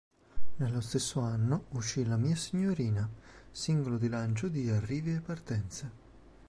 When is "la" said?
2.07-2.17